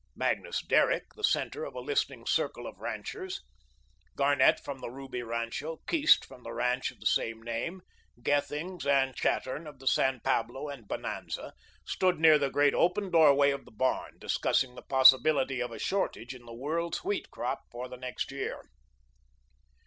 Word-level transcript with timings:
Magnus 0.15 0.65
Derrick, 0.65 1.13
the 1.15 1.23
centre 1.23 1.63
of 1.63 1.75
a 1.75 1.79
listening 1.79 2.25
circle 2.25 2.65
of 2.65 2.79
ranchers 2.79 3.41
Garnett 4.15 4.59
from 4.59 4.79
the 4.79 4.89
Ruby 4.89 5.21
rancho, 5.21 5.77
Keast 5.85 6.25
from 6.25 6.41
the 6.41 6.53
ranch 6.53 6.89
of 6.89 6.99
the 6.99 7.05
same 7.05 7.39
name, 7.43 7.83
Gethings 8.23 8.83
and 8.87 9.15
Chattern 9.15 9.67
of 9.67 9.77
the 9.77 9.85
San 9.85 10.19
Pablo 10.21 10.69
and 10.69 10.87
Bonanza 10.87 11.53
stood 11.85 12.19
near 12.19 12.39
the 12.39 12.49
great 12.49 12.73
open 12.73 13.11
doorway 13.11 13.51
of 13.51 13.63
the 13.63 13.69
barn, 13.71 14.17
discussing 14.17 14.73
the 14.73 14.81
possibility 14.81 15.59
of 15.59 15.71
a 15.71 15.77
shortage 15.77 16.33
in 16.33 16.47
the 16.47 16.51
world's 16.55 17.03
wheat 17.03 17.29
crop 17.29 17.59
for 17.69 17.87
the 17.87 17.97
next 17.97 18.31
year. 18.31 18.63